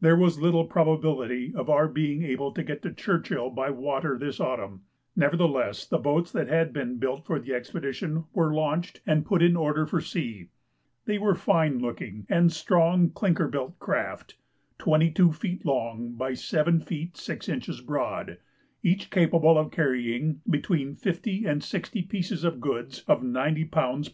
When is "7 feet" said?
16.34-17.16